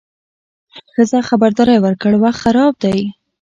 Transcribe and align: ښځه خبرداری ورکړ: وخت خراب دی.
ښځه 0.93 1.19
خبرداری 1.29 1.77
ورکړ: 1.81 2.11
وخت 2.23 2.39
خراب 2.43 2.73
دی. 2.83 2.97